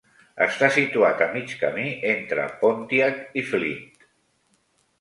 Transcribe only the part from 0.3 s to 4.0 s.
Està situat a mig camí entre Pontiac i Flint.